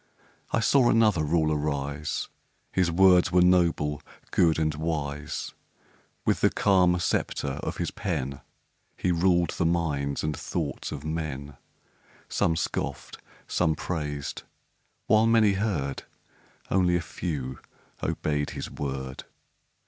I 0.49 0.61
saw 0.61 0.89
another 0.89 1.23
Ruler 1.23 1.55
rise 1.55 2.27
His 2.71 2.89
words 2.91 3.31
were 3.31 3.43
noble, 3.43 4.01
good, 4.31 4.57
and 4.57 4.73
wise; 4.73 5.53
With 6.25 6.41
the 6.41 6.49
calm 6.49 6.97
sceptre 6.99 7.59
of 7.61 7.77
his 7.77 7.91
pen 7.91 8.41
He 8.97 9.11
ruled 9.11 9.51
the 9.51 9.65
minds 9.67 10.23
and 10.23 10.35
thoughts 10.35 10.91
of 10.91 11.03
men; 11.05 11.55
Some 12.27 12.55
scoffed, 12.55 13.19
some 13.45 13.75
praised 13.75 14.41
while 15.05 15.27
many 15.27 15.51
heard, 15.53 16.01
Only 16.71 16.95
a 16.95 16.99
few 17.01 17.59
obeyed 18.01 18.49
his 18.57 18.71
word. 18.71 19.25